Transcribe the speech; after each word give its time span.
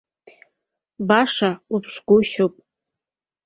Баша 1.07 1.51
уԥшгәышьоуп. 1.73 2.53